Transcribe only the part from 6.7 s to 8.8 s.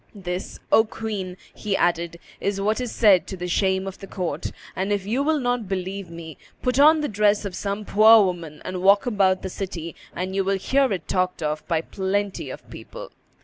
on the dress of some poor woman